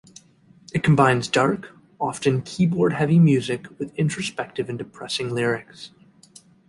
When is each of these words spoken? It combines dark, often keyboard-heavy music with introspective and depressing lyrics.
It 0.73 0.81
combines 0.81 1.27
dark, 1.27 1.77
often 1.99 2.41
keyboard-heavy 2.41 3.19
music 3.19 3.67
with 3.77 3.93
introspective 3.95 4.67
and 4.67 4.75
depressing 4.79 5.29
lyrics. 5.29 5.91